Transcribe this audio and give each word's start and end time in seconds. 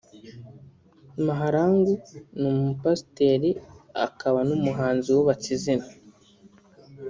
Mahlangu 1.27 1.93
ni 2.39 2.47
umupasiteri 2.53 3.49
akaba 4.05 4.39
n’umuhanzi 4.47 5.07
wubatse 5.15 5.47
izina 5.57 5.87